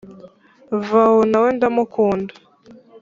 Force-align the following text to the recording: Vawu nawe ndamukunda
Vawu 0.87 1.21
nawe 1.31 1.49
ndamukunda 1.57 2.33